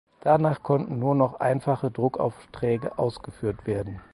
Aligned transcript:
Danach 0.21 0.63
konnten 0.63 0.97
nur 0.97 1.13
noch 1.13 1.39
einfache 1.41 1.91
Druckaufträge 1.91 2.97
ausgeführt 2.97 3.67
werden. 3.67 4.01